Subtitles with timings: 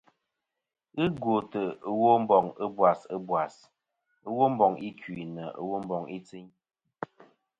[0.95, 1.61] Ghɨ gwòtɨ
[2.01, 3.41] Womboŋ ɨbwas ɨbwò,
[4.37, 6.47] womboŋ ikui nɨ womboŋ i tsiyn.